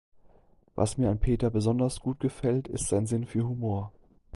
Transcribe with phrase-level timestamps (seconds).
[0.73, 3.91] Was mir an Peter besonders gut gefällt, ist sein Sinn für Humor.